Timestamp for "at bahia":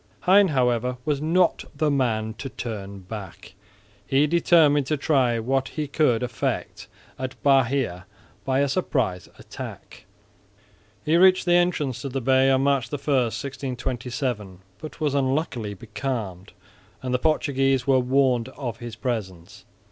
7.19-8.07